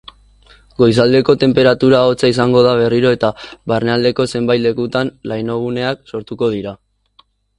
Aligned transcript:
Goizaldeko 0.83 1.33
tenperatura 1.43 1.99
hotza 2.11 2.29
izango 2.31 2.63
da 2.69 2.71
berriro 2.79 3.11
eta 3.17 3.31
barnealdeko 3.73 4.27
zenbait 4.39 4.65
lekutan 4.65 5.13
lainoguneak 5.33 6.03
sortuko 6.13 6.53
dira. 6.57 6.77